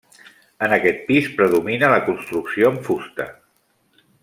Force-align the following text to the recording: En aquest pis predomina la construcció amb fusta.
En 0.67 0.71
aquest 0.77 1.03
pis 1.09 1.27
predomina 1.41 1.91
la 1.95 2.01
construcció 2.09 2.73
amb 2.73 2.83
fusta. 2.89 3.29